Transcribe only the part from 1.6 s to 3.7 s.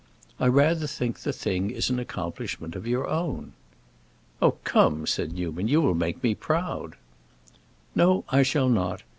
is an accomplishment of your own."